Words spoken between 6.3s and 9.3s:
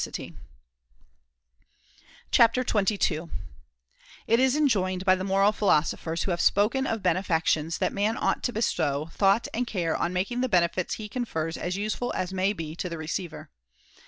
good guts jj^yg spoken of benefactions that man ought to bestow